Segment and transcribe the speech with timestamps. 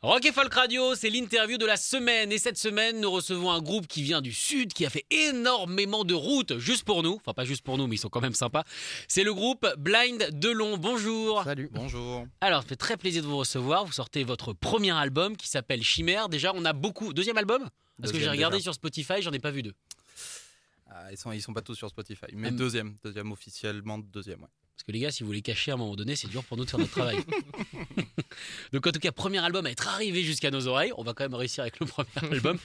[0.00, 2.30] Rock et Folk Radio, c'est l'interview de la semaine.
[2.30, 6.04] Et cette semaine, nous recevons un groupe qui vient du Sud, qui a fait énormément
[6.04, 7.16] de routes juste pour nous.
[7.16, 8.62] Enfin, pas juste pour nous, mais ils sont quand même sympas.
[9.08, 10.76] C'est le groupe Blind Delon.
[10.76, 11.42] Bonjour.
[11.42, 11.68] Salut.
[11.72, 12.26] Bonjour.
[12.40, 13.84] Alors, ça fait très plaisir de vous recevoir.
[13.86, 16.28] Vous sortez votre premier album qui s'appelle Chimère.
[16.28, 17.12] Déjà, on a beaucoup.
[17.12, 17.68] Deuxième album?
[18.00, 18.64] Parce que j'ai regardé déjà.
[18.66, 19.74] sur Spotify, j'en ai pas vu deux.
[20.88, 22.56] Ah, ils sont ils sont pas tous sur Spotify, mais Hum.
[22.56, 24.42] deuxième, deuxième officiellement deuxième.
[24.42, 24.48] Ouais.
[24.78, 26.56] Parce que les gars, si vous les cachez à un moment donné, c'est dur pour
[26.56, 27.18] nous de faire notre travail.
[28.72, 30.92] Donc en tout cas, premier album à être arrivé jusqu'à nos oreilles.
[30.96, 32.60] On va quand même réussir avec le premier album.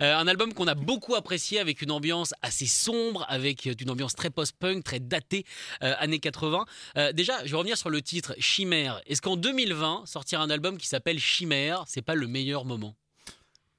[0.00, 4.14] Euh, un album qu'on a beaucoup apprécié avec une ambiance assez sombre, avec une ambiance
[4.14, 5.44] très post-punk, très datée,
[5.82, 6.66] euh, années 80.
[6.98, 9.00] Euh, déjà, je vais revenir sur le titre Chimère.
[9.08, 12.94] Est-ce qu'en 2020, sortir un album qui s'appelle Chimère, c'est pas le meilleur moment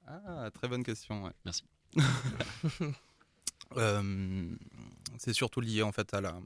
[0.06, 1.24] Ah, très bonne question.
[1.24, 1.32] ouais.
[1.46, 1.64] Merci.
[3.76, 4.48] Euh,
[5.18, 6.40] c'est surtout lié en fait à la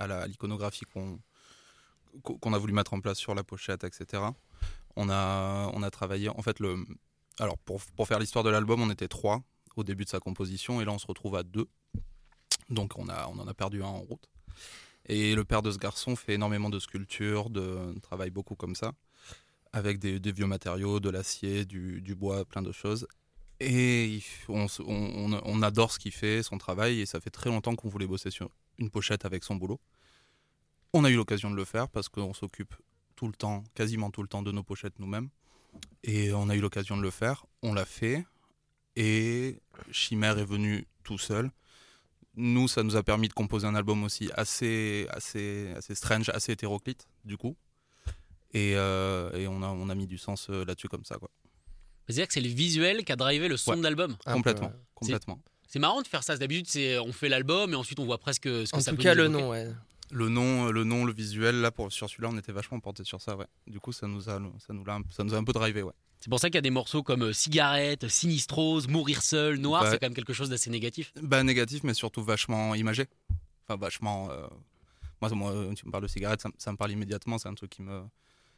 [0.00, 1.20] à l'iconographie qu'on
[2.22, 4.22] qu'on a voulu mettre en place sur la pochette, etc.
[4.96, 6.84] On a on a travaillé en fait le
[7.38, 9.42] alors pour pour faire l'histoire de l'album, on était trois
[9.76, 11.68] au début de sa composition et là on se retrouve à deux.
[12.68, 14.28] Donc on a on en a perdu un en route.
[15.06, 18.92] Et le père de ce garçon fait énormément de sculptures, de travaille beaucoup comme ça,
[19.72, 23.08] avec des, vieux matériaux, de l'acier, du, du bois, plein de choses.
[23.60, 27.88] Et on- on adore ce qu'il fait, son travail, et ça fait très longtemps qu'on
[27.88, 29.80] voulait bosser sur une pochette avec son boulot.
[30.92, 32.74] On a eu l'occasion de le faire parce qu'on s'occupe
[33.14, 35.28] tout le temps, quasiment tout le temps, de nos pochettes nous-mêmes.
[36.02, 38.26] Et on a eu l'occasion de le faire, on l'a fait,
[38.96, 39.60] et
[39.92, 41.50] Chimère est venu tout seul.
[42.34, 46.52] Nous, ça nous a permis de composer un album aussi assez, assez, assez strange, assez
[46.52, 47.56] hétéroclite, du coup.
[48.52, 51.30] Et, euh, et on, a, on a mis du sens euh, là-dessus comme ça, quoi.
[52.06, 53.76] C'est-à-dire que c'est le visuel qui a drivé le son Ouais.
[53.76, 54.16] de l'album.
[54.24, 54.74] Peu, complètement, ouais.
[54.94, 55.38] complètement.
[55.72, 56.36] C'est marrant de faire ça.
[56.36, 58.96] D'habitude, c'est on fait l'album et ensuite on voit presque ce que En ça tout
[58.96, 59.68] peut cas, nous le nom, ouais.
[60.10, 63.04] Le nom, euh, le nom, le visuel, là, pour, sur celui-là, on était vachement porté
[63.04, 63.46] sur ça, ouais.
[63.68, 65.82] Du coup, ça nous a, ça nous a, un- ça nous a un peu drivé,
[65.84, 65.92] ouais.
[66.18, 69.84] C'est pour ça qu'il y a des morceaux comme euh, Cigarette, Sinistrose, Mourir seul, Noir,
[69.84, 69.90] Ouais.
[69.90, 71.12] c'est quand même quelque chose d'assez négatif.
[71.22, 73.06] Bah, négatif, mais surtout vachement imagé.
[73.68, 74.28] Enfin, vachement.
[74.32, 74.48] euh,
[75.22, 77.54] Moi, moi, tu me parles de cigarette, ça, me- ça me parle immédiatement, c'est un
[77.54, 78.02] truc qui me,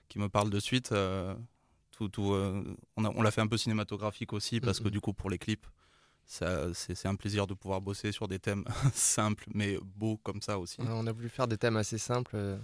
[0.09, 0.93] qui me parle de suite.
[0.93, 1.35] euh,
[1.91, 2.65] tout, tout, euh,
[2.97, 4.91] on l'a fait un peu cinématographique aussi, parce que Mhm.
[4.91, 5.67] du coup, pour les clips,
[6.27, 10.77] c'est un plaisir de pouvoir bosser sur des thèmes simples, mais beaux comme ça aussi.
[10.81, 12.33] On a voulu faire des thèmes assez simples.
[12.37, 12.57] euh,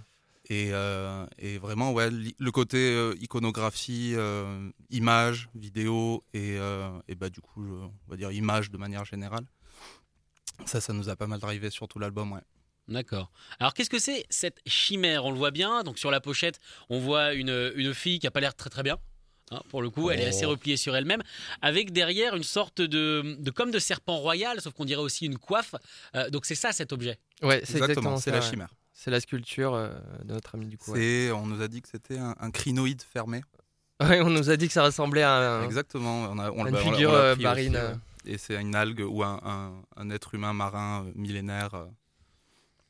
[0.49, 7.15] Et, euh, et vraiment, ouais, le côté euh, iconographie, euh, image, vidéo et, euh, et
[7.15, 9.45] bah, du coup, je- on va dire image de manière générale.
[10.65, 12.41] Ça, ça nous a pas mal drivé sur tout l'album, ouais.
[12.87, 13.31] D'accord.
[13.59, 15.23] Alors qu'est-ce que c'est cette chimère?
[15.23, 15.83] On le voit bien.
[15.83, 16.59] Donc sur la pochette,
[16.89, 18.97] on voit une, une fille qui a pas l'air très très bien.
[19.51, 20.49] Hein, pour le coup, elle est assez Oh.
[20.49, 21.21] repliée sur elle-même,
[21.61, 25.37] avec derrière une sorte de, de comme de serpent royal, sauf qu'on dirait aussi une
[25.37, 25.75] coiffe.
[26.15, 27.17] Euh, donc c'est ça cet objet.
[27.41, 28.69] Ouais, c'est exactement, c'est la chimère.
[28.93, 29.89] C'est la sculpture euh,
[30.25, 30.91] de notre ami du coup.
[30.91, 31.31] Ouais.
[31.31, 33.41] On nous a dit que c'était un, un crinoïde fermé.
[34.01, 36.23] Ouais, on nous a dit que ça ressemblait à un- Exactement.
[36.31, 37.75] On a, on, une figure on euh, pris marine.
[37.75, 37.95] aussi, euh.
[38.25, 41.71] Et c'est une algue ou un, un- un être humain marin millénaire.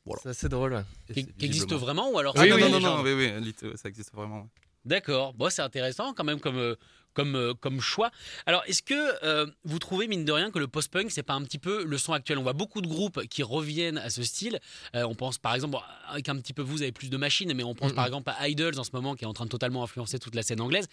[0.04, 0.20] Voilà.
[0.22, 0.72] C'est assez drôle.
[0.74, 1.14] ouais.
[1.14, 3.88] Qui, existe vraiment ou alors Ah c'est non, une non, non, non, oui, oui, ça
[3.88, 4.48] existe vraiment.
[4.84, 6.74] D'accord, bon, c'est intéressant quand même comme, euh,
[7.14, 8.10] comme, euh, comme choix.
[8.46, 11.42] Alors, est-ce que euh, vous trouvez, mine de rien, que le post-punk, c'est pas un
[11.42, 12.38] petit peu le son actuel?
[12.38, 14.60] On voit beaucoup de groupes qui reviennent à ce style.
[14.94, 17.52] Euh, on pense par exemple, avec un petit peu vous, vous avez plus de machines,
[17.54, 19.50] mais on pense par exemple à Idols en ce moment, qui est en train de
[19.50, 20.86] totalement influencer toute la scène anglaise.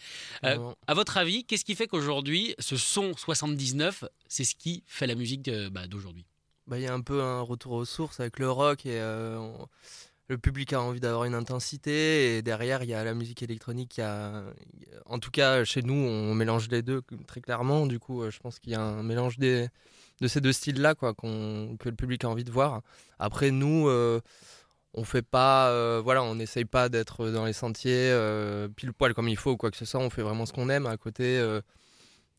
[0.43, 0.57] Euh.
[0.87, 5.15] À votre avis, qu'est-ce qui fait qu'aujourd'hui, ce son 79, c'est ce qui fait la
[5.15, 6.25] musique bah, d'aujourd'hui?
[6.67, 9.39] Bah, Il y a un peu un retour aux sources avec le rock et euh,
[10.29, 13.89] le public a envie d'avoir une intensité et derrière il y a la musique électronique.
[13.89, 14.43] qui a...
[15.05, 17.85] En tout cas, chez nous, on mélange les deux très clairement.
[17.87, 19.67] Du coup, euh, je pense qu'il y a un mélange des...
[20.19, 22.81] de ces deux styles-là quoi, qu'on- que le public a envie de voir.
[23.19, 24.19] Après, nous, euh,
[24.93, 29.13] on fait pas, euh, voilà, on n'essaye pas d'être dans les sentiers euh, pile poil
[29.13, 29.99] comme il faut ou quoi que ce soit.
[30.01, 30.87] On fait vraiment ce qu'on aime.
[30.87, 31.41] À côté,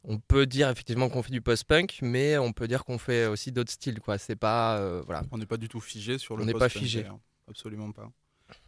[0.05, 3.51] on peut dire effectivement qu'on fait du post-punk, mais on peut dire qu'on fait aussi
[3.53, 4.01] d'autres styles.
[4.01, 4.19] Quoi.
[4.19, 5.23] C'est pas, voilà.
[5.31, 7.07] On n'est pas du tout figé sur le On n'est pas figé.
[7.49, 8.11] Absolument pas.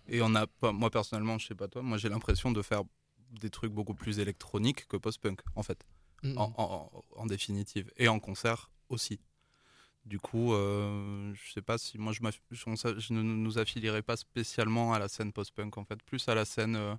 [0.09, 2.83] Et on a pas, moi personnellement, je sais pas toi, moi j'ai l'impression de faire
[3.31, 5.85] des trucs beaucoup plus électroniques que post-punk, en fait,
[6.23, 7.91] Mm, en, en- en définitive.
[7.97, 9.21] Et en concert aussi.
[10.05, 12.21] Du coup, euh, je sais pas si moi je,
[13.15, 16.77] ne nous affilierais pas spécialement à la scène post-punk, en fait, plus à la scène
[16.77, 16.95] euh,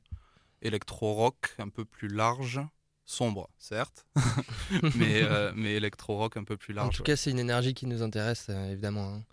[0.61, 2.61] électro-rock un peu plus large,
[3.05, 4.05] sombre, certes,
[4.95, 6.87] mais, euh, mais électro-rock un peu plus large.
[6.89, 9.15] En tout cas, c'est une énergie qui nous intéresse, euh, évidemment.
[9.15, 9.23] hein.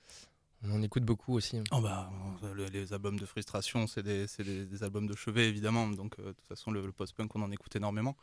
[0.64, 1.60] On en écoute beaucoup aussi.
[1.70, 2.10] Oh bah,
[2.54, 5.86] le- les albums de frustration, c'est des, c'est des- des albums de chevet, évidemment.
[5.88, 8.16] Donc, euh, de toute façon, le, le post-punk, on en écoute énormément.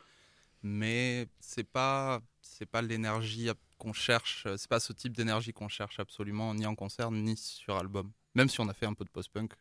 [0.64, 4.44] Mais c'est pas, c'est pas l'énergie qu'on cherche.
[4.48, 8.12] euh, C'est pas ce type d'énergie qu'on cherche absolument, ni en concert, ni sur album.
[8.34, 9.54] Même si on a fait un peu de post-punk,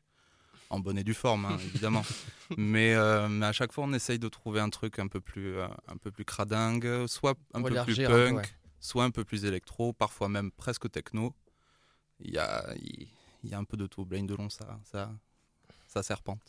[0.70, 2.02] en bonne et due forme, hein, évidemment.
[2.56, 5.60] mais, euh, mais à chaque fois, on essaye de trouver un truc un peu plus,
[5.60, 8.48] un peu plus cradingue, soit un peu plus élargir un peu, punk, ouais.
[8.80, 11.34] soit un peu plus électro, parfois même presque techno.
[12.20, 13.08] Il y a, il
[13.42, 14.04] il y a un peu de tout.
[14.06, 15.12] Blaine Delon, ça, ça,
[15.86, 16.40] ça serpente.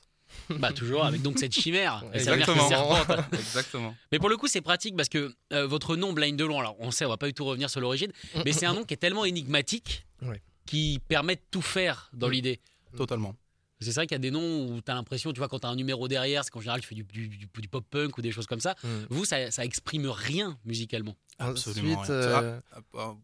[0.59, 2.03] Bah toujours avec donc cette chimère.
[2.13, 2.67] Exactement.
[2.67, 3.19] serpente.
[3.33, 3.95] Exactement.
[4.11, 6.91] Mais pour le coup, c'est pratique parce que euh, votre nom, Blind Delon, alors on
[6.91, 8.11] sait, on va pas du tout revenir sur l'origine,
[8.45, 10.41] mais c'est un nom qui est tellement énigmatique Ouais.
[10.65, 12.31] qui permet de tout faire dans Mm.
[12.31, 12.59] l'idée.
[12.97, 13.35] Totalement.
[13.81, 15.67] C'est vrai qu'il y a des noms où tu as l'impression, tu vois, quand tu
[15.67, 18.21] as un numéro derrière, c'est qu'en général tu fais du, du- du- du pop-punk ou
[18.21, 18.73] des choses comme ça.
[18.83, 18.87] Mm.
[19.09, 21.15] Vous, ça, ça exprime rien musicalement.
[21.37, 21.99] Absolument.
[21.99, 22.41] Ensuite, rien.
[22.41, 23.15] euh, Ah, ah,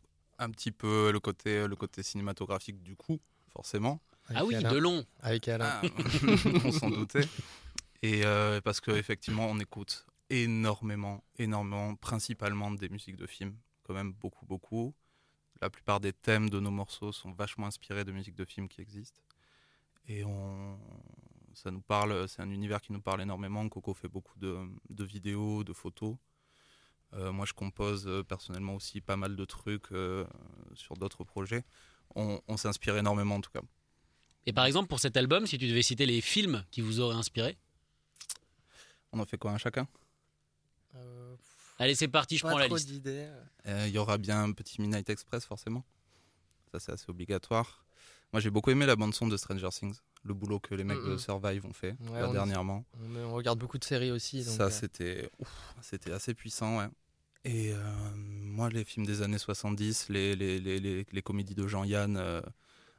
[0.42, 3.20] Un petit peu le côté, le côté cinématographique du coup,
[3.54, 4.02] forcément.
[4.34, 4.72] ah oui, Alain.
[4.72, 5.06] Delon.
[5.20, 5.70] Avec Alain.
[5.70, 5.82] Ah,
[6.66, 7.28] on s'en doutait.
[8.02, 14.14] Et euh, parce qu'effectivement, on écoute énormément, énormément, principalement des musiques de films, quand même
[14.14, 14.96] beaucoup, beaucoup.
[15.62, 18.82] La plupart des thèmes de nos morceaux sont vachement inspirés de musiques de films qui
[18.82, 19.22] existent.
[20.08, 20.80] Et on,
[21.54, 23.70] ça nous parle, c'est un univers qui nous parle énormément.
[23.70, 24.58] Coco fait beaucoup de,
[24.90, 26.16] de vidéos, de photos.
[27.14, 30.26] Euh, moi, je compose euh, personnellement aussi pas mal de trucs euh,
[30.76, 31.64] sur d'autres projets.
[32.16, 33.62] On, on s'inspire énormément en tout cas.
[34.46, 37.16] Et par exemple, pour cet album, si tu devais citer les films qui vous auraient
[37.16, 37.58] inspiré,
[39.12, 39.88] On en fait quoi un chacun?
[40.96, 41.36] Euh,
[41.78, 42.90] allez, c'est parti, je pas prends la liste.
[42.90, 43.30] Euh, d'idées.
[43.88, 45.84] Il y aura bien un petit Midnight Express, forcément.
[46.72, 47.86] Ça, c'est assez obligatoire.
[48.32, 50.00] Moi, j'ai beaucoup aimé la bande-son de Stranger Things.
[50.24, 51.18] Le boulot que les mecs de Mhm.
[51.18, 52.86] Survive ont fait Ouais, là, on est- dernièrement.
[53.02, 54.44] On, on regarde beaucoup de séries aussi.
[54.44, 55.32] donc, Ça, euh, c'était
[55.82, 56.88] c'était assez puissant, ouais.
[57.44, 57.82] Et euh,
[58.16, 62.40] moi, les films des années 70, les, les, les, les, les comédies de Jean-Yann euh,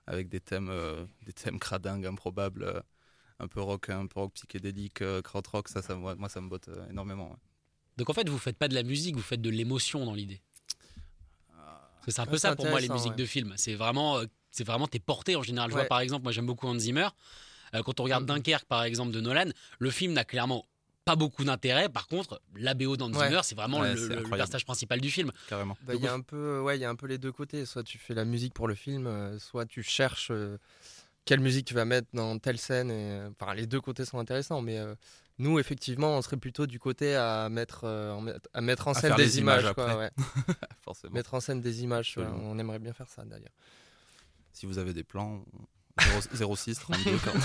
[0.09, 2.81] avec des thèmes, euh, des thèmes cradingues, improbables, euh,
[3.39, 6.67] un peu rock, un peu rock psychédélique, euh, krautrock, ça, ça, moi, ça me botte
[6.69, 7.31] euh, énormément.
[7.31, 7.37] ouais.
[7.99, 10.41] Donc en fait, vous faites pas de la musique, vous faites de l'émotion dans l'idée.
[12.05, 13.17] Que C'est un peu Ouais, ça pour moi les musiques ouais.
[13.17, 13.53] de films.
[13.57, 15.71] C'est vraiment, euh, c'est vraiment t'es porté en général.
[15.71, 17.09] Je vois par exemple, moi j'aime beaucoup Hans Zimmer.
[17.75, 18.37] Euh, quand on regarde Mhm.
[18.37, 19.47] Dunkerque par exemple de Nolan,
[19.79, 20.67] le film n'a clairement
[21.05, 21.89] pas beaucoup d'intérêt.
[21.89, 23.27] Par contre, la BO d'Hans Ouais.
[23.29, 25.33] Zimmer, c'est vraiment Ouais, le, personnage principal du film.
[25.49, 25.77] Carrément.
[25.83, 27.67] Bah, Il y a un peu, ouais, il y a un peu les deux côtés.
[27.67, 30.59] Soit tu fais la musique pour le film, euh, soit tu cherches euh,
[31.25, 32.91] quelle musique tu vas mettre dans telle scène.
[32.91, 34.95] Et, euh, enfin, les deux côtés sont intéressants, mais euh,
[35.39, 39.09] nous, effectivement, on serait plutôt du côté à mettre, euh, à mettre en À scène
[39.11, 39.75] faire des images images.
[39.75, 39.97] quoi, après.
[39.97, 40.11] ouais.
[40.85, 41.15] Forcément.
[41.15, 42.17] Mettre en scène des images.
[42.19, 43.51] On aimerait bien faire ça d'ailleurs.
[44.53, 45.45] Si vous avez des plans,
[46.35, 47.37] 0, 06 32 40.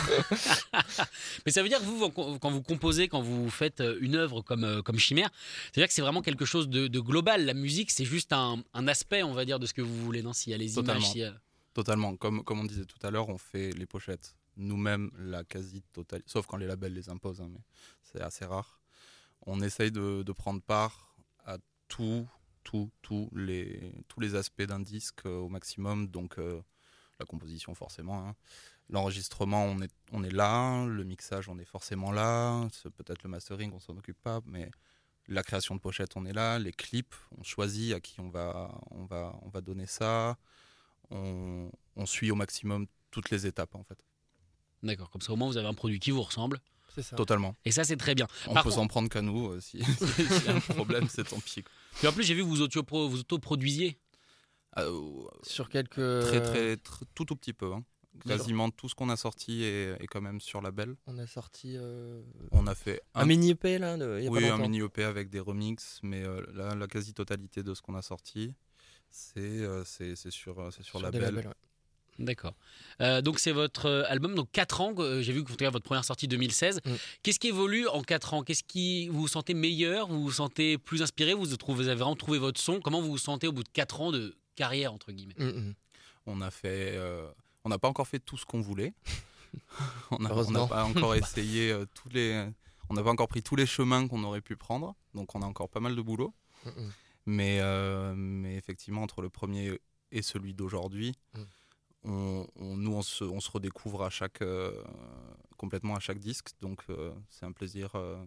[1.46, 4.42] Mais ça veut dire que vous, quand vous composez, quand vous faites euh, une œuvre
[4.42, 5.30] comme, euh, comme Chimère,
[5.66, 7.46] c'est-à-dire que c'est vraiment quelque chose de, de global.
[7.46, 10.22] La musique, c'est juste un, un aspect, on va dire, de ce que vous voulez.
[10.22, 11.00] Non, s'il y a les Totalement.
[11.02, 11.40] images, s'il y a-
[11.74, 12.16] Totalement.
[12.16, 16.48] Comme, comme on disait tout à l'heure, on fait les pochettes nous-mêmes, la quasi-totalité, sauf
[16.48, 17.60] quand les labels les imposent, hein, mais
[18.02, 18.80] c'est assez rare.
[19.46, 21.16] On essaye de, de prendre part
[21.46, 21.58] à
[21.88, 22.28] tout,
[22.64, 26.08] tout, tout les, tous les aspects d'un disque euh, au maximum.
[26.08, 26.60] Donc, euh,
[27.20, 28.28] la composition, forcément.
[28.28, 28.36] hein.
[28.90, 30.86] L'enregistrement, on est, on est là.
[30.86, 32.68] Le mixage, on est forcément là.
[32.72, 34.72] C'est Peut-être le mastering, on s'en occupe pas, mais
[35.28, 36.58] la création de pochettes, on est là.
[36.60, 40.38] Les clips, on choisit à qui on va, on va, on va donner ça
[41.10, 43.98] on, on suit au maximum toutes les étapes en fait.
[44.84, 46.60] D'accord, comme ça au moins vous avez un produit qui vous ressemble.
[46.96, 47.16] C'est ça.
[47.16, 47.56] Totalement.
[47.64, 48.28] Et ça, c'est très bien.
[48.48, 51.08] On Par peut contre- s'en prendre qu'à nous euh, si s'il y a un problème,
[51.10, 51.64] c'est tant pis.
[52.04, 53.98] Et en plus, j'ai vu que vous autopro- vous autoproduisiez.
[54.78, 55.02] Euh,
[55.44, 55.96] Sur quelques.
[55.96, 57.74] très, très, très- tout tout petit peu.
[57.74, 57.84] hein.
[58.26, 60.96] Quasiment tout ce qu'on a sorti est, est quand même sur label.
[61.06, 63.96] On a sorti euh, On a fait un, mini EP là.
[63.96, 66.74] de- il y a oui, pas un mini EP avec des remixes, mais euh, la,
[66.74, 68.56] la quasi-totalité de ce qu'on a sorti,
[69.12, 71.22] c'est euh, c'est c'est sur, c'est sur, Sur label.
[71.22, 71.54] labels, ouais.
[72.26, 72.56] D'accord.
[73.02, 74.96] Euh, donc c'est votre euh, album, donc 4 ans.
[74.98, 76.80] euh, J'ai vu que vous avez votre première sortie 2016.
[76.84, 76.92] Mm.
[77.22, 78.42] Qu'est-ce qui évolue en 4 ans?
[78.42, 80.08] Qu'est-ce qui vous vous sentez meilleur?
[80.08, 81.36] Vous vous sentez plus inspiré?
[81.36, 82.80] Vous, trouvez, vous avez vraiment trouvé votre son?
[82.80, 85.76] Comment vous vous sentez au bout de 4 ans de carrière entre guillemets Mm, mm.
[86.26, 87.32] On a fait, euh,
[87.64, 88.94] on n'a pas encore fait tout ce qu'on voulait.
[90.12, 90.30] on n'a
[90.68, 92.46] pas encore essayé euh, tous les,
[92.90, 94.96] on n'a pas encore pris tous les chemins qu'on aurait pu prendre.
[95.14, 96.34] Donc on a encore pas mal de boulot.
[96.66, 96.92] Mm, mm.
[97.28, 99.80] Mais, euh, mais effectivement, entre le premier
[100.12, 101.42] et celui d'aujourd'hui, Mm.
[102.06, 104.84] on, on- nous, on se, on se redécouvre à chaque, euh,
[105.58, 106.50] complètement à chaque disque.
[106.62, 107.92] Donc, euh, c'est un plaisir.
[107.96, 108.18] euh,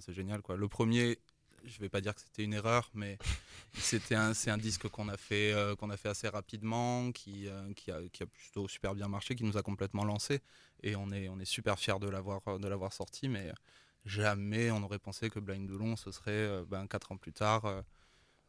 [0.00, 0.42] c'est génial.
[0.42, 0.56] Quoi.
[0.56, 1.18] Le premier,
[1.64, 3.18] je vais pas dire que c'était une erreur, mais
[3.74, 8.26] c'était un, c'est un disque qu'on a, fait, euh, assez rapidement, qui, euh, qui, a,
[8.26, 10.40] plutôt super bien marché, qui nous a complètement lancé.
[10.82, 13.28] Et on est, super de l'avoir, de l'avoir sorti.
[13.28, 13.52] Mais
[14.04, 17.64] jamais on aurait pensé que Blind Long, ce serait euh, ben, quatre ans plus tard,
[17.64, 17.82] euh,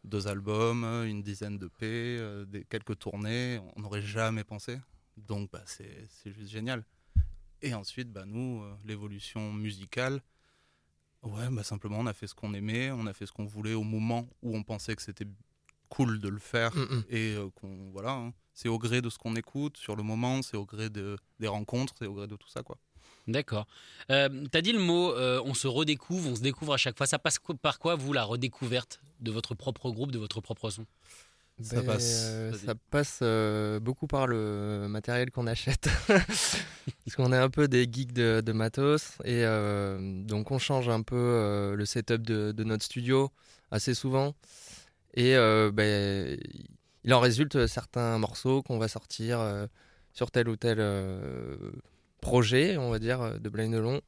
[0.05, 3.59] deux albums, euh, une dizaine de P, euh, quelques tournées.
[3.75, 4.79] On n'aurait jamais pensé.
[5.17, 6.83] Donc bah, c'est juste génial.
[7.61, 10.21] Et ensuite, bah, nous, euh, l'évolution musicale,
[11.25, 13.73] ouais, bah, simplement on a fait ce qu'on aimait, on a fait ce qu'on voulait
[13.73, 15.27] au moment où on pensait que c'était
[15.89, 17.03] cool de le faire Mm, mm.
[17.09, 18.33] et euh, qu'on voilà hein.
[18.53, 21.47] c'est au gré de ce qu'on écoute sur le moment c'est au gré de, des
[21.47, 22.77] rencontres c'est au gré de tout ça quoi
[23.27, 23.65] D'accord.
[24.11, 27.07] Euh, T'as dit le mot euh, on se redécouvre, on se découvre à chaque fois.
[27.07, 30.85] Ça passe par quoi, vous, la redécouverte de votre propre groupe, de votre propre son?
[31.61, 32.35] Ça Ben, passe.
[32.35, 35.87] euh, ça passe euh, beaucoup par le matériel qu'on achète.
[36.07, 39.13] Parce qu'on est un peu des geeks de, de matos.
[39.23, 43.31] Et euh, donc, on change un peu euh, le setup de, de notre studio
[43.71, 44.35] assez souvent.
[45.15, 46.37] Et euh, ben,
[47.05, 49.67] il en résulte certains morceaux qu'on va sortir euh,
[50.13, 51.55] sur tel ou tel euh,
[52.21, 54.01] projet, on va dire, de Blind Long.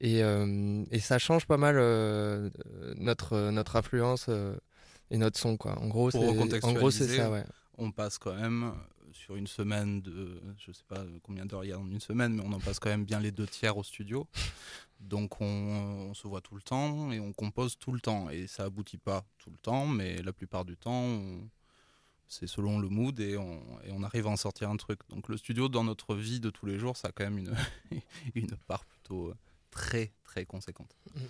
[0.00, 2.50] Et, euh, et ça change pas mal euh,
[2.96, 4.54] notre, notre influence euh,
[5.10, 5.56] et notre son.
[5.56, 5.78] Quoi.
[5.80, 6.18] En gros, c'est
[6.64, 7.30] en gros, c'est ça.
[7.30, 7.44] Ouais.
[7.78, 8.72] on passe quand même euh,
[9.12, 12.34] sur une semaine de je sais pas combien d'heures il y a en une semaine
[12.34, 14.26] mais on en passe quand même bien les deux tiers au studio
[15.00, 18.46] donc on, on se voit tout le temps et on compose tout le temps et
[18.46, 21.48] ça aboutit pas tout le temps mais la plupart du temps on-
[22.28, 25.28] c'est selon le mood et on, et on arrive à en sortir un truc donc
[25.28, 27.54] le studio dans notre vie de tous les jours ça a quand même une,
[28.34, 29.34] une part plutôt euh,
[29.70, 31.20] très très conséquente Vous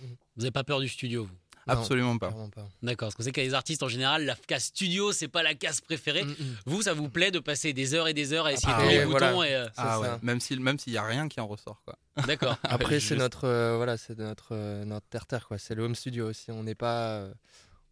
[0.41, 1.35] n'avez pas peur du studio, vous?
[1.67, 2.33] Non, absolument pas.
[2.81, 5.53] D'accord, parce qu'on sait a des artistes en général, la case studio, c'est pas la
[5.53, 6.23] case préférée.
[6.23, 6.55] Mm, mm.
[6.65, 8.89] Vous, ça vous plaît de passer des heures et des heures à essayer Ah tous
[8.89, 9.51] les ouais, boutons voilà.
[9.51, 11.97] et, euh, ah ouais même si même s'il y a rien qui en ressort quoi
[12.25, 12.57] D'accord.
[12.63, 13.19] Après, c'est Juste.
[13.19, 15.59] notre, euh, voilà, c'est notre, euh, notre terre-terre, quoi.
[15.59, 16.49] C'est le home studio aussi.
[16.49, 17.33] On n'est pas, euh,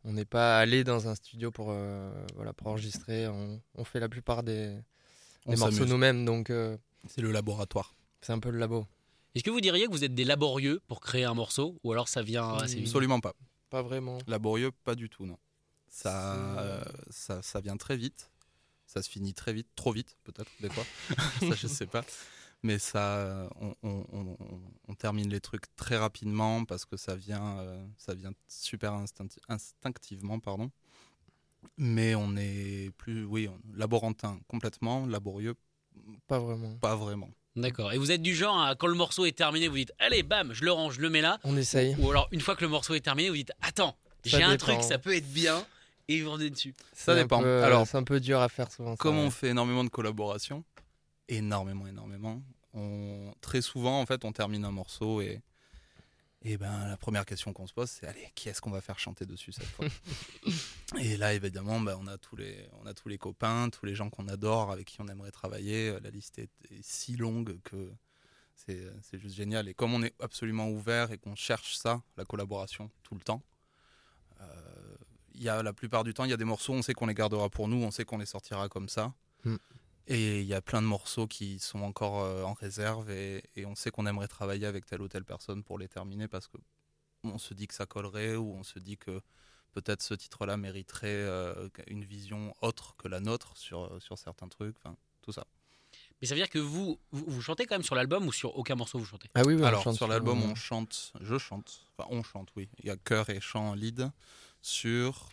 [0.04, 3.28] on n'est pas allé dans un studio pour, euh, voilà, pour enregistrer.
[3.28, 4.76] On, on fait la plupart des,
[5.46, 6.76] morceaux nous-mêmes, donc euh,
[7.08, 7.94] c'est le laboratoire
[8.26, 8.88] c'est un peu le labo.
[9.36, 12.08] Est-ce que vous diriez que vous êtes des laborieux pour créer un morceau ou alors
[12.08, 13.34] ça vient assez vite absolument pas
[13.76, 14.20] Pas vraiment.
[14.28, 15.38] Laborieux, pas du tout, non.
[15.90, 18.32] Ça, euh, ça, ça vient très vite.
[18.86, 20.86] Ça se finit très vite, trop vite peut-être des fois.
[21.42, 22.06] ça je sais pas.
[22.64, 24.38] Mais ça, on, on-
[24.88, 29.42] on- termine les trucs très rapidement parce que ça vient, euh, ça vient super instincti-
[29.50, 30.72] instinctivement, pardon.
[31.76, 35.56] Mais on est plus, oui, laborantin complètement, laborieux,
[36.28, 36.78] Pas vraiment.
[36.78, 37.30] pas vraiment.
[37.56, 37.94] D'accord.
[37.94, 40.52] Et vous êtes du genre, à, quand le morceau est terminé, vous dites Allez, bam,
[40.54, 41.40] je le range, je le mets là.
[41.44, 41.96] On essaye.
[42.00, 43.96] Ou alors, une fois que le morceau est terminé, vous dites Attends,
[44.26, 45.66] j'ai un truc, ça peut être bien.
[46.08, 46.76] Et vous rendez dessus.
[46.94, 47.42] Ça dépend.
[47.42, 48.92] peu- Alors, c'est un peu dur à faire souvent.
[48.92, 49.24] ça, Comme ouais.
[49.26, 50.64] on fait énormément de collaborations,
[51.30, 52.44] énormément, énormément,
[52.76, 55.42] on, très souvent, en fait, on termine un morceau et,
[56.46, 59.00] et ben, la première question qu'on se pose, c'est allez, qui est-ce qu'on va faire
[59.00, 59.88] chanter dessus cette fois?
[61.00, 63.96] Et là, évidemment, ben, on, a tous les, on a tous les copains, tous les
[63.96, 66.00] gens qu'on adore, avec qui on aimerait travailler.
[66.02, 67.92] La liste est, est si longue que
[68.56, 69.68] c'est juste génial.
[69.68, 73.44] Et comme on est absolument ouvert et qu'on cherche ça, la collaboration, tout le temps,
[74.42, 74.96] euh,
[75.34, 77.08] il y a la plupart du temps, il y a des morceaux, on sait qu'on
[77.08, 79.14] les gardera pour nous, on sait qu'on les sortira comme ça.
[79.44, 79.56] Mm.
[80.08, 83.66] Et il y a plein de morceaux qui sont encore euh, en réserve et, et
[83.66, 86.58] on sait qu'on aimerait travailler avec telle ou telle personne pour les terminer parce que
[87.24, 89.20] on se dit que ça collerait ou on se dit que
[89.72, 94.78] peut-être ce titre-là mériterait euh, une vision autre que la nôtre sur, sur certains trucs,
[94.78, 95.48] enfin tout ça.
[96.22, 98.58] Mais ça veut dire que vous, vous, vous chantez quand même sur l'album ou sur
[98.58, 99.30] aucun morceau vous chantez?
[99.36, 102.24] Ah oui, oui, on Alors chante sur l'album euh, on chante, je chante, enfin on
[102.24, 104.12] chante oui, il y a chœur et chant lead
[104.62, 105.30] sur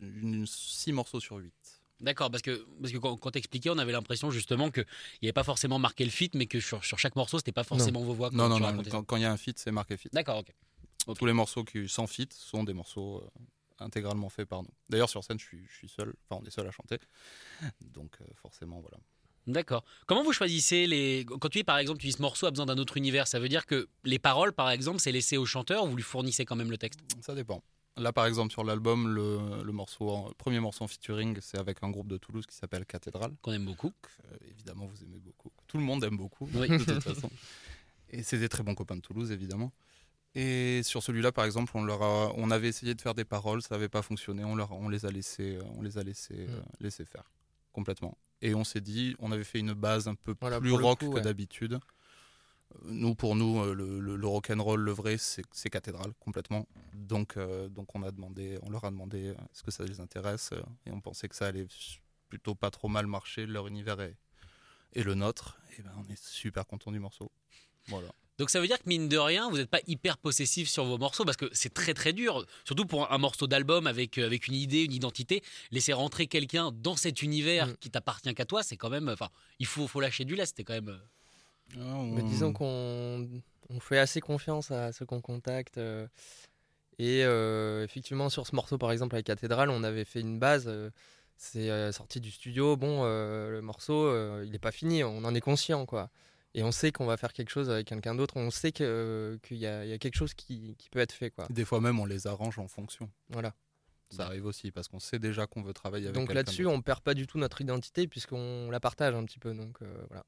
[0.00, 1.81] une, six morceaux sur 8.
[2.02, 4.84] D'accord, parce que, parce que quand, quand t'expliquais, on avait l'impression justement qu'il
[5.22, 7.64] n'y avait pas forcément marqué le feat, mais que sur, sur chaque morceau, c'était pas
[7.64, 8.30] forcément vos voix.
[8.32, 10.12] Non, non, non, quand il y a un feat, c'est marqué feat.
[10.12, 11.16] D'accord, ok.
[11.16, 14.70] Tous les morceaux qui sans feat sont des morceaux euh, intégralement faits par nous.
[14.88, 16.98] D'ailleurs, sur scène, je suis, je suis seul, enfin, on est seul à chanter.
[17.80, 18.98] Donc, euh, forcément, voilà.
[19.48, 19.84] D'accord.
[20.06, 21.24] Comment vous choisissez les.
[21.26, 23.40] Quand tu dis par exemple, tu dis ce morceau a besoin d'un autre univers, ça
[23.40, 26.44] veut dire que les paroles, par exemple, c'est laissé au chanteur ou vous lui fournissez
[26.44, 27.00] quand même le texte?
[27.20, 27.60] Ça dépend.
[27.98, 31.58] Là, par exemple, sur l'album, le, le morceau, en- le premier morceau en featuring, c'est
[31.58, 33.34] avec un groupe de Toulouse qui s'appelle Cathédrale.
[33.42, 33.92] Qu'on aime beaucoup.
[34.32, 35.50] euh, évidemment, vous aimez beaucoup.
[35.66, 36.68] Tout le monde aime beaucoup, Oui.
[36.68, 37.30] de toute façon.
[38.10, 39.72] Et c'est des très bons copains de Toulouse, évidemment.
[40.34, 43.60] Et sur celui-là, par exemple, on, leur a- on avait essayé de faire des paroles,
[43.60, 46.46] ça n'avait pas fonctionné, on, leur, on les a laissés, euh, on les a laissés,
[46.48, 47.24] euh, laissés faire
[47.72, 48.16] complètement.
[48.40, 51.10] Et on s'est dit, on avait fait une base un peu Voilà, plus rock coup,
[51.10, 51.20] que ouais.
[51.20, 51.78] d'habitude.
[52.84, 56.66] Nous, pour nous, euh, le, le, le rock'n'roll, le vrai, c'est cathédrale complètement.
[56.94, 60.00] Donc, euh, donc on a demandé, on leur a demandé euh, est-ce que ça les
[60.00, 60.50] intéresse
[60.86, 61.66] et on pensait que ça allait
[62.28, 64.16] plutôt pas trop mal marcher leur univers et,
[64.94, 65.58] et le nôtre.
[65.78, 67.30] Et ben, on est super content du morceau.
[67.88, 68.08] Voilà.
[68.38, 70.96] Donc ça veut dire que mine de rien, vous n'êtes pas hyper possessif sur vos
[70.98, 74.54] morceaux parce que c'est très très dur, surtout pour un morceau d'album avec, avec une
[74.54, 75.42] idée, une identité.
[75.70, 77.76] Laisser rentrer quelqu'un dans cet univers Mm.
[77.76, 79.08] qui t'appartient qu'à toi, c'est quand même.
[79.10, 80.98] Enfin, il faut, faut lâcher du lest, c'était quand même.
[81.76, 83.28] Euh, Mais disons qu'on
[83.70, 85.78] on fait assez confiance à ceux qu'on contacte.
[85.78, 86.06] euh,
[86.98, 90.64] et euh, effectivement, sur ce morceau, par exemple, avec Cathédrale, on avait fait une base.
[90.68, 90.90] euh,
[91.36, 92.76] c'est sorti du studio.
[92.76, 94.14] Bon, le morceau,
[94.44, 95.02] il n'est pas fini.
[95.02, 96.10] On en est conscient, quoi.
[96.54, 98.36] Et on sait qu'on va faire quelque chose avec quelqu'un d'autre.
[98.36, 101.30] On sait qu'il y, a il y a quelque chose qui, qui peut être fait,
[101.30, 101.48] quoi.
[101.50, 103.10] Des fois même, on les arrange en fonction.
[103.30, 103.54] Voilà.
[104.10, 107.00] Ça arrive aussi parce qu'on sait déjà qu'on veut travailler avec Donc là-dessus, on perd
[107.00, 109.54] pas du tout notre identité puisqu'on la partage un petit peu.
[109.54, 109.78] Donc
[110.08, 110.24] voilà.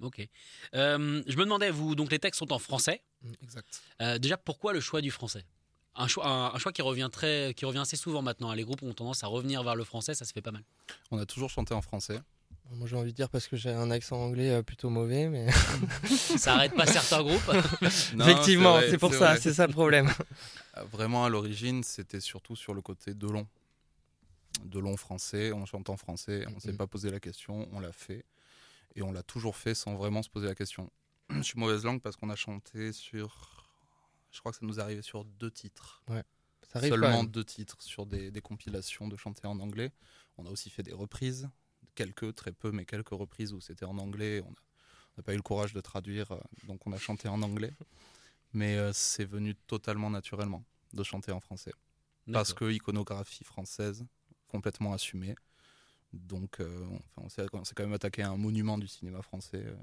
[0.00, 0.26] Ok.
[0.74, 3.02] Euh, je me demandais, vous, donc les textes sont en français.
[3.42, 3.82] Exact.
[4.02, 5.44] Euh, déjà, pourquoi le choix du français?
[5.96, 8.52] Un choix, un, un choix qui revient très, qui revient assez souvent maintenant.
[8.52, 10.64] Les groupes ont tendance à revenir vers le français, ça se fait pas mal.
[11.10, 12.18] On a toujours chanté en français.
[12.70, 15.46] Moi, j'ai envie de dire parce que j'ai un accent anglais euh, plutôt mauvais, mais
[16.38, 17.40] Ça arrête pas certains groupes.
[18.14, 20.10] Non, effectivement, c'est pour ça, c'est ça le problème.
[20.90, 23.46] Vraiment, à l'origine, c'était surtout sur le côté de long.
[24.64, 27.80] De long français, on chante en français, on ne s'est pas posé la question, on
[27.80, 28.24] l'a fait.
[28.96, 30.90] Et on l'a toujours fait sans vraiment se poser la question.
[31.30, 33.66] Je suis mauvaise langue parce qu'on a chanté sur.
[34.30, 36.02] Je crois que ça nous est arrivé sur deux titres.
[36.62, 39.92] Ça arrive Seulement deux titres sur des, des compilations de chanter en anglais.
[40.38, 41.48] On a aussi fait des reprises,
[41.94, 44.42] quelques, très peu, mais quelques reprises où c'était en anglais.
[44.44, 44.52] On
[45.16, 47.72] n'a pas eu le courage de traduire, euh, donc on a chanté en anglais.
[48.52, 51.72] Mais euh, c'est venu totalement naturellement de chanter en français.
[52.32, 54.04] Parce que iconographie française,
[54.48, 55.34] complètement assumée.
[56.14, 59.74] Donc euh, on, s'est quand même attaqué à un monument du cinéma français, euh,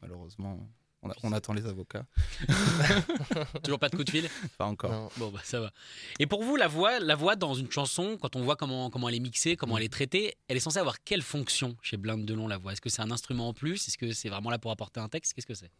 [0.00, 0.68] malheureusement.
[1.02, 2.04] On, a- on attend les avocats.
[3.64, 4.28] Toujours pas de coup de fil?
[4.58, 4.90] Pas encore.
[4.90, 5.08] Non.
[5.16, 5.72] Bon, bah ça va.
[6.18, 9.08] Et pour vous, la voix, la voix dans une chanson, quand on voit comment, comment
[9.08, 12.26] elle est mixée, comment elle est traitée, elle est censée avoir quelle fonction chez Blinde
[12.26, 12.72] Delon, la voix?
[12.72, 13.88] Est-ce que c'est un instrument en plus?
[13.88, 15.32] Est-ce que c'est vraiment là pour apporter un texte?
[15.32, 15.70] Qu'est-ce que c'est?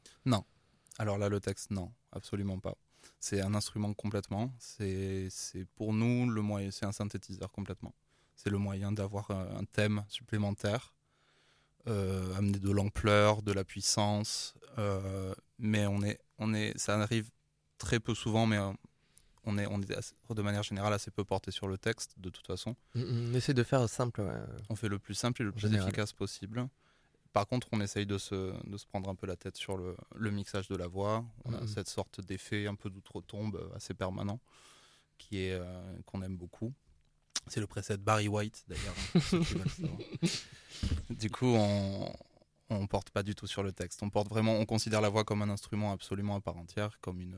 [0.98, 2.74] Alors là, le texte, non, absolument pas.
[3.18, 4.52] C'est un instrument complètement.
[4.58, 6.70] C'est c'est pour nous le moyen.
[6.70, 7.94] C'est un synthétiseur complètement.
[8.42, 10.94] C'est le moyen d'avoir un, un thème supplémentaire,
[11.88, 14.54] euh, amener de l'ampleur, de la puissance.
[14.78, 17.28] euh, mais on est, on est, ça arrive
[17.76, 18.72] très peu souvent, mais euh,
[19.44, 22.30] on est, on est assez- de manière générale assez peu porté sur le texte de
[22.30, 22.76] toute façon.
[22.94, 24.22] On essaie de faire simple.
[24.22, 24.32] ouais.
[24.70, 25.88] On fait le plus simple et le plus général.
[25.88, 26.66] efficace possible.
[27.34, 29.96] Par contre, on essaye de se, de se prendre un peu la tête sur le,
[30.16, 31.24] le mixage de la voix.
[31.44, 31.68] On a Mhm.
[31.68, 34.40] cette sorte d'effet un peu d'outre-tombe euh, assez permanent
[35.18, 36.72] qui est euh, qu'on aime beaucoup.
[37.48, 38.94] C'est le preset Barry White d'ailleurs.
[39.14, 39.40] hein,
[41.10, 42.12] du coup, on
[42.72, 44.00] on porte pas du tout sur le texte.
[44.04, 47.20] On porte vraiment, on considère la voix comme un instrument absolument à part entière, comme
[47.20, 47.36] une,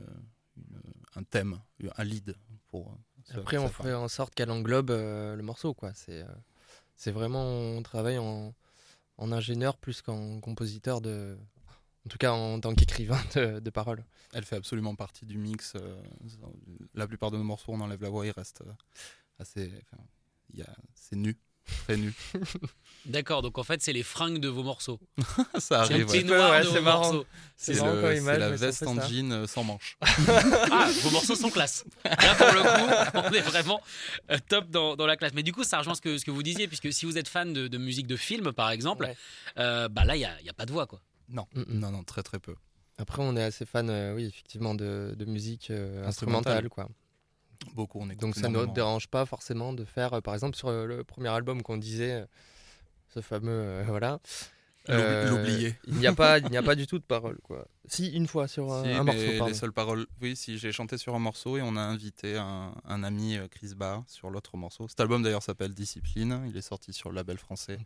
[0.59, 0.83] une-
[1.15, 1.59] un thème,
[1.97, 2.35] un lead
[2.69, 2.89] pour.
[2.89, 2.95] euh,
[3.33, 5.73] ce- Après, on fait en sorte qu'elle englobe euh, le morceau.
[5.73, 5.93] quoi.
[5.95, 6.27] C'est euh,
[6.97, 8.55] c'est vraiment, on travaille en,
[9.17, 11.39] en ingénieur plus qu'en compositeur de.
[12.05, 14.05] En tout cas, en tant qu'écrivain de, de paroles.
[14.35, 15.75] Elle fait absolument partie du mix.
[15.77, 15.97] euh,
[16.95, 18.73] la plupart de nos morceaux, on enlève la voix, il reste euh,
[19.43, 19.71] assez.
[19.93, 20.03] enfin,
[20.55, 21.37] il y a- c'est nu,
[21.85, 22.13] très nu.
[23.07, 25.01] D'accord, donc en fait, c'est les fringues de vos morceaux.
[25.55, 26.07] ça C'est arrive.
[26.07, 26.31] petit ouais.
[26.39, 27.13] ouais, de c'est vos marrant.
[27.13, 27.27] morceaux.
[27.57, 29.09] C'est c'est la veste en ça.
[29.09, 29.97] jean euh, sans manches.
[30.71, 31.85] Ah, vos morceaux sont classe.
[32.05, 33.81] Là, pour le coup, on est vraiment
[34.31, 35.33] euh, top dans, dans la classe.
[35.35, 37.29] Mais du coup, ça rejoint ce que, ce que vous disiez, puisque si vous êtes
[37.29, 39.17] fan de, de musique de film, par exemple, Ouais.
[39.59, 41.01] euh, bah là, il n'y a, y a pas de voix, quoi.
[41.29, 41.79] Non, Mm, mm.
[41.81, 42.55] non, non, très très peu.
[42.99, 46.59] Après, on est assez fan, euh, oui, effectivement, de, de musique euh, Instrumentale.
[46.59, 46.69] instrumentale.
[46.69, 46.89] quoi.
[47.75, 48.69] Beaucoup, on écoute Donc ça ne énormément.
[48.71, 51.77] nous dérange pas forcément de faire, euh, par exemple, sur euh, le premier album qu'on
[51.77, 52.27] disait, euh,
[53.15, 54.21] ce fameux, euh, voilà.
[54.89, 55.77] L'oubli- l'oublier.
[55.87, 57.69] Il n'y a pas, il n'y a pas du tout de paroles, quoi.
[57.87, 59.47] Si une fois sur un, Si, un mais morceau, pardon.
[59.47, 60.07] les seules paroles.
[60.21, 63.47] Oui, si j'ai chanté sur un morceau et on a invité un, un ami, euh,
[63.49, 64.89] Chris Barr, sur l'autre morceau.
[64.89, 66.45] Cet album d'ailleurs s'appelle Discipline.
[66.49, 67.79] Il est sorti sur le label français.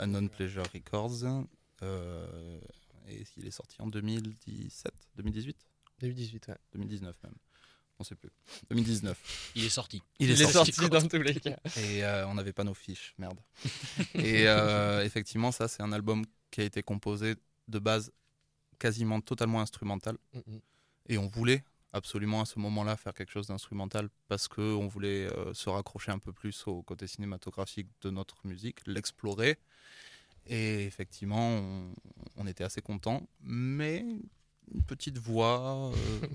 [0.00, 1.24] Unknown Pleasure Records.
[1.82, 2.58] Euh,
[3.08, 5.56] et il est sorti en 2017, 2018,
[6.00, 6.54] 2018, ouais.
[6.72, 7.34] 2019 même.
[7.98, 8.30] On sait plus.
[8.70, 9.52] 2019.
[9.54, 10.02] Il est sorti.
[10.18, 11.56] Il, Il est sorti dans tous les cas.
[11.76, 13.38] Et euh, on n'avait pas nos fiches, merde.
[14.14, 17.36] et euh, effectivement, ça, c'est un album qui a été composé
[17.68, 18.10] de base
[18.78, 20.16] quasiment totalement instrumental.
[20.32, 20.60] Mm, mm.
[21.06, 25.54] Et on voulait absolument à ce moment-là faire quelque chose d'instrumental parce qu'on voulait euh,
[25.54, 29.58] se raccrocher un peu plus au côté cinématographique de notre musique, l'explorer.
[30.46, 31.94] Et effectivement, on,
[32.36, 34.04] on était assez contents, mais
[34.72, 35.92] une petite voix,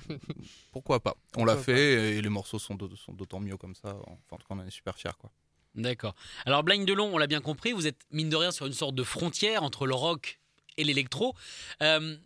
[0.09, 0.17] euh,
[0.71, 3.95] pourquoi pas On l'a fait et les morceaux sont d'au- sont d'autant mieux comme ça.
[4.05, 5.11] Enfin, en tout cas, on en est super fiers.
[5.19, 5.31] Quoi.
[5.75, 6.15] D'accord.
[6.45, 8.95] Alors, Blind Delon, on l'a bien compris, vous êtes mine de rien sur une sorte
[8.95, 10.39] de frontière entre le rock
[10.77, 11.33] et l'électro.
[11.81, 12.17] Euh,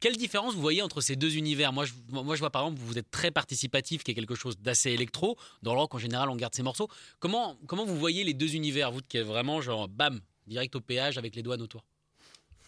[0.00, 1.72] quelle différence vous voyez entre ces deux univers?
[1.72, 4.58] Moi je, moi, je vois par exemple, vous êtes très participatif, qui est quelque chose
[4.58, 5.38] d'assez électro.
[5.62, 6.88] Dans le rock, en général, on garde ses morceaux.
[7.20, 10.80] Comment, comment vous voyez les deux univers, vous qui êtes vraiment genre, bam, direct au
[10.80, 11.84] péage avec les douanes autour?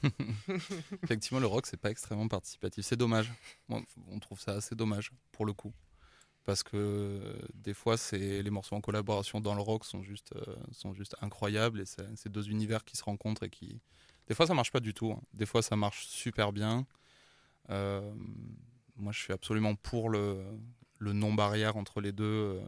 [1.03, 2.85] Effectivement, le rock, c'est pas extrêmement participatif.
[2.85, 3.33] C'est dommage.
[3.69, 5.73] On trouve ça assez dommage, pour le coup.
[6.45, 10.57] Parce que euh, des fois, les morceaux en collaboration dans le rock sont juste, euh,
[10.73, 11.81] sont juste incroyables.
[11.81, 13.81] Et c'est deux univers qui se rencontrent et qui.
[14.27, 15.13] Des fois, ça marche pas du tout.
[15.13, 15.23] hein.
[15.33, 16.87] Des fois, ça marche super bien.
[17.71, 18.13] Euh,
[18.97, 20.45] moi, je suis absolument pour le
[21.01, 22.61] non-barrière entre les deux.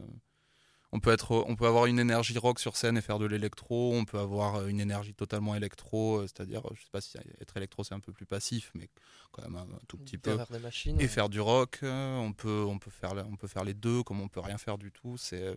[0.96, 0.98] Euh.
[0.98, 3.94] On peut, être, on peut avoir une énergie rock sur scène et faire de l'électro,
[3.94, 7.56] on peut avoir euh, une énergie totalement électro, euh, c'est-à-dire, je sais pas si être
[7.56, 8.88] électro c'est un peu plus passif, mais
[9.32, 10.30] quand même un, tout petit peu.
[10.30, 11.00] Derrière des machines.
[11.00, 14.02] Et faire du rock, euh, on peut, on, peut faire, on peut faire les deux,
[14.02, 15.16] comme on peut rien faire du tout.
[15.16, 15.56] C'est,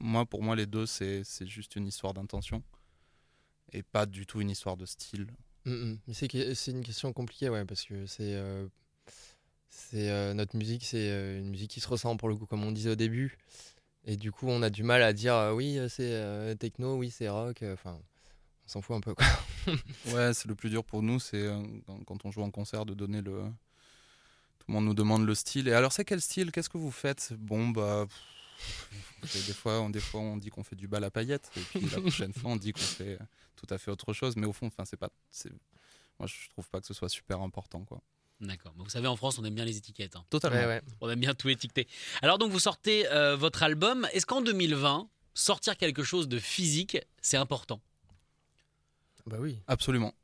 [0.00, 2.62] moi, pour moi, les deux, c'est c'est juste une histoire d'intention
[3.72, 5.26] et pas du tout une histoire de style.
[5.64, 6.14] Mm, mm.
[6.14, 8.66] C'est une question compliquée, ouais, parce que c'est euh,
[9.70, 12.64] c'est euh, notre musique, c'est euh, une musique qui se ressent pour le coup, comme
[12.64, 13.38] on disait au début.
[14.04, 16.96] Et du coup, on a du mal à dire euh, oui, euh, c'est euh, techno,
[16.96, 17.62] oui, c'est rock.
[17.62, 17.98] Enfin,
[18.64, 19.14] on s'en fout un peu.
[19.14, 19.26] Quoi.
[20.06, 21.46] Ouais, c'est le plus dur pour nous, c'est
[22.06, 23.42] quand, on joue en concert de donner le.
[24.58, 25.68] Tout le monde nous demande le style.
[25.68, 26.50] Et alors, c'est quel style?
[26.52, 27.34] Qu'est-ce que vous faites?
[27.38, 28.06] Bon, bah.
[29.22, 31.50] des, fois, on, des fois, on dit qu'on fait du bal à paillettes.
[31.56, 33.18] Et puis la prochaine fois, on dit qu'on fait
[33.56, 34.36] tout à fait autre chose.
[34.36, 35.10] Mais au fond, c'est pas.
[36.18, 38.00] Moi, je trouve pas que ce soit super important, quoi.
[38.40, 38.72] D'accord.
[38.76, 40.14] Vous savez, en France, on aime bien les étiquettes.
[40.16, 40.24] hein.
[40.30, 40.58] Totalement.
[40.58, 40.82] Ouais, ouais.
[41.00, 41.88] On aime bien tout étiqueter.
[42.22, 44.06] Alors donc, vous sortez euh, votre album.
[44.12, 47.80] Est-ce qu'en 2020, sortir quelque chose de physique, c'est important?
[49.26, 49.58] Bah oui.
[49.66, 50.14] Absolument.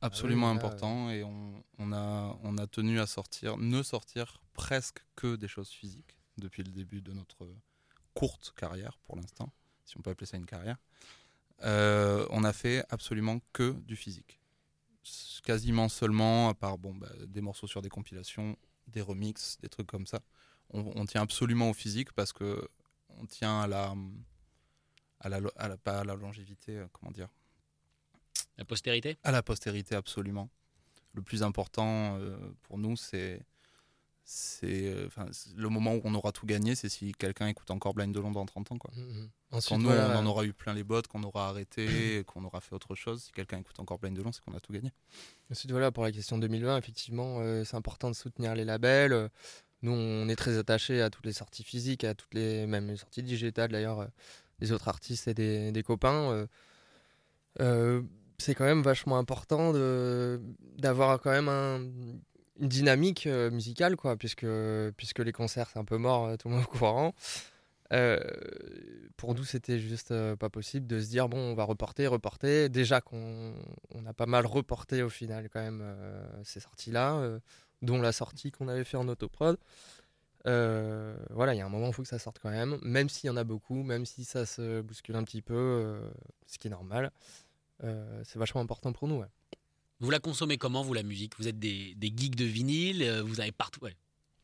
[0.00, 1.10] Absolument Ah oui, là, important.
[1.10, 5.70] Et on, on a, on a tenu à sortir, ne sortir presque que des choses
[5.70, 7.48] physiques depuis le début de notre
[8.14, 9.50] courte carrière pour l'instant,
[9.84, 10.76] si on peut appeler ça une carrière.
[11.64, 14.38] Euh, on a fait absolument que du physique.
[15.44, 18.56] Quasiment seulement, à part bon, bah, des morceaux sur des compilations,
[18.88, 20.20] des remixes, des trucs comme ça.
[20.70, 22.68] On, on tient absolument au physique parce que
[23.10, 23.94] on tient à la,
[25.20, 27.28] à la, à la- pas à la longévité, euh, comment dire,
[28.58, 29.16] La postérité?
[29.22, 30.50] À la postérité, absolument.
[31.12, 33.44] Le plus important euh, pour nous, c'est
[34.28, 37.70] c'est euh, enfin, c'est le moment où on aura tout gagné, c'est si quelqu'un écoute
[37.70, 38.76] encore Blind de Londres dans 30 ans.
[38.78, 38.90] Quoi.
[38.96, 39.28] Mm, mm.
[39.68, 42.60] Quand nous, voilà, on en aura eu plein les bottes, qu'on aura arrêté, qu'on aura
[42.60, 44.92] fait autre chose, si quelqu'un écoute encore Blind de Londres, c'est qu'on a tout gagné.
[45.52, 49.30] Ensuite, voilà, pour la question 2020, effectivement, euh, c'est important de soutenir les labels.
[49.82, 52.96] Nous, on est très attachés à toutes les sorties physiques, à toutes les, même les
[52.96, 54.06] sorties digitales d'ailleurs, euh,
[54.58, 56.46] des autres artistes et des, des copains.
[57.60, 58.02] euh.
[58.38, 60.40] C'est quand même vachement important de-
[60.76, 61.80] d'avoir quand même un-
[62.60, 64.46] une dynamique euh, musicale, quoi, puisque,
[64.96, 67.14] puisque les concerts, c'est un peu mort, euh, tout le monde au courant.
[67.92, 68.18] Euh,
[69.16, 72.68] pour nous, c'était juste pas possible de se dire bon, on va reporter, reporter.
[72.68, 73.54] Déjà qu'on
[73.94, 75.84] on a pas mal reporté au final quand même
[76.42, 77.38] ces sorties-là,
[77.82, 79.56] dont la sortie qu'on avait fait en autoprod.
[80.44, 83.28] Voilà, il y a un moment, il faut que ça sorte quand même, même s'il
[83.28, 86.00] y en a beaucoup, même si ça se bouscule un petit peu,
[86.48, 87.12] ce qui est normal.
[88.24, 89.22] C'est vachement important pour nous.
[90.00, 91.32] Vous la consommez comment, vous, la musique?
[91.38, 93.80] Vous êtes des, des geeks de vinyle, euh, vous avez partout.
[93.84, 93.96] ouais.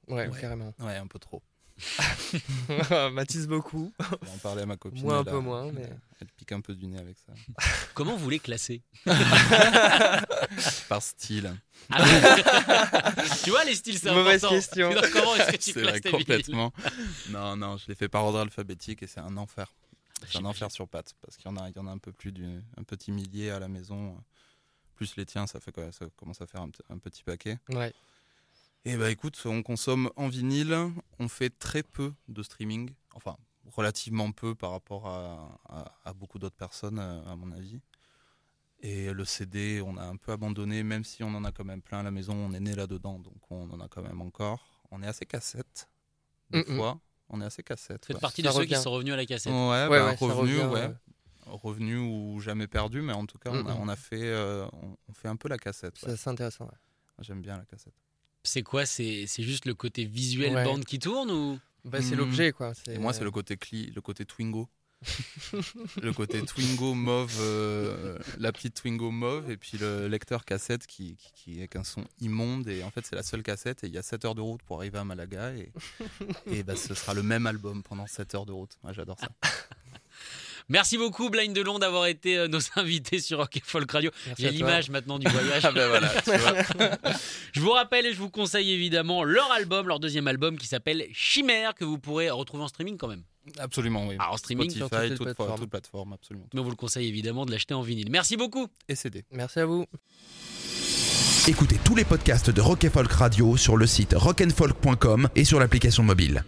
[0.09, 0.41] Ouais, Ouais.
[0.41, 0.75] carrément.
[0.81, 1.43] Ouais, un peu trop.
[3.12, 3.93] Mathis beaucoup.
[4.01, 5.03] Je vais en parler à ma copine.
[5.05, 5.88] Moi, un elle peu a- moins, mais-
[6.21, 7.33] Elle pique un peu du nez avec ça.
[7.95, 8.83] Comment vous les classez?
[10.88, 11.55] Par style.
[11.91, 13.25] Ah ouais.
[13.45, 14.61] Tu vois, les styles, c'est Mauvaise important.
[14.61, 14.93] question.
[14.95, 16.25] Donc, comment est-ce que tu classes vrai, tes vinyles?
[16.27, 16.73] complètement.
[17.31, 19.73] non, non, je les fais par ordre alphabétique et c'est un enfer.
[20.31, 21.99] C'est un enfer sur pattes parce qu'il y en a, il y en a un
[21.99, 24.17] peu plus d'un un petit millier à la maison.
[25.03, 27.59] Plus les tiens, ça fait quoi Ça commence à faire un, petit paquet.
[27.71, 27.93] Ouais.
[28.85, 30.77] Et bah écoute, on consomme en vinyle,
[31.19, 33.37] on fait très peu de streaming, enfin
[33.67, 37.81] relativement peu par rapport à, à- à beaucoup d'autres personnes, euh, à mon avis.
[38.79, 41.83] Et le CD, on a un peu abandonné, même si on en a quand même
[41.83, 44.85] plein à la maison, on est né là-dedans, donc on en a quand même encore.
[44.93, 45.88] On est assez cassette,
[46.51, 47.01] des fois.
[47.29, 48.03] On est assez cassette.
[48.03, 48.21] Vous faites ouais.
[48.21, 49.53] partie Ça de ceux qui sont revenus à la cassette.
[49.53, 50.95] Ouais, Ouais, bah, ouais, ça revenu, revient, ouais.
[51.46, 53.78] Revenu ou jamais perdu, mais en tout cas, on, a, Mm-mm.
[53.81, 56.00] on a fait, euh, on, on fait un peu la cassette.
[56.02, 56.11] ouais.
[56.11, 56.64] Ça, C'est intéressant.
[56.66, 56.78] ouais.
[57.20, 57.94] J'aime bien la cassette.
[58.44, 58.87] C'est quoi?
[58.87, 60.64] C'est c'est juste le côté visuel Ouais.
[60.64, 61.59] bande qui tourne ou?
[61.85, 62.72] Bah, c'est l'objet, quoi.
[62.88, 64.68] Et moi, c'est le côté cli, le côté Twingo.
[66.02, 71.16] le côté Twingo mauve, euh, la petite Twingo mauve, et puis le lecteur cassette qui,
[71.16, 72.68] qui, qui est qu'un son immonde.
[72.68, 73.83] Et en fait, c'est la seule cassette.
[73.83, 75.52] Et il y a 7 heures de route pour arriver à Malaga.
[75.57, 75.72] Et,
[76.46, 78.78] et bah, ce sera le même album pendant 7 heures de route.
[78.85, 79.28] Moi, j'adore ça.
[80.68, 84.11] Merci beaucoup, Blind Delon, d'avoir été euh, nos invités sur Rock et Folk Radio.
[84.38, 85.62] J'ai l'image maintenant du voyage.
[85.64, 87.12] Ah ben voilà, tu vois.
[87.53, 91.07] Je vous rappelle et je vous conseille évidemment leur album, leur deuxième album qui s'appelle
[91.12, 93.22] Chimère, que vous pourrez retrouver en streaming quand même.
[93.59, 94.16] Absolument, oui.
[94.18, 95.59] Ah, en streaming, Spotify, sur toutes les toute, plateformes.
[95.61, 96.46] toute plateforme, absolument.
[96.55, 98.11] Mais on vous le conseille évidemment de l'acheter en vinyle.
[98.11, 98.66] Merci beaucoup.
[98.88, 99.25] Et CD.
[99.31, 99.87] Merci à vous.
[101.48, 105.59] Écoutez tous les podcasts de Rock and Folk Radio sur le site rockandfolk.com et sur
[105.59, 106.44] l'application mobile.